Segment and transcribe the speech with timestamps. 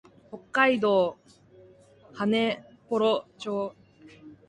[0.31, 1.15] 北海道
[2.13, 3.75] 羽幌町